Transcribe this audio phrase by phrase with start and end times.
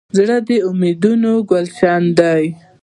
[0.17, 2.43] زړه د امیدونو ګلشن دی.